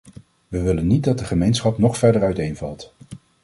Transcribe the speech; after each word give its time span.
We 0.47 0.61
willen 0.61 0.87
niet 0.87 1.03
dat 1.03 1.17
de 1.19 1.25
gemeenschap 1.25 1.77
nog 1.77 1.97
verder 1.97 2.21
uiteenvalt. 2.23 2.93